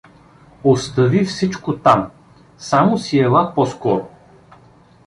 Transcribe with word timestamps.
Остави 0.63 1.25
всичко 1.25 1.77
там, 1.77 2.11
само 2.57 2.97
си 2.97 3.19
ела 3.19 3.53
по-скоро! 3.55 4.07